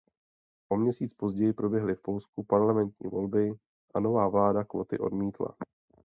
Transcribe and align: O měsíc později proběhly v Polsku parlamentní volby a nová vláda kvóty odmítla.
O 0.69 0.77
měsíc 0.77 1.13
později 1.13 1.53
proběhly 1.53 1.95
v 1.95 2.01
Polsku 2.01 2.43
parlamentní 2.43 3.09
volby 3.09 3.51
a 3.93 3.99
nová 3.99 4.27
vláda 4.27 4.63
kvóty 4.63 4.97
odmítla. 4.99 5.47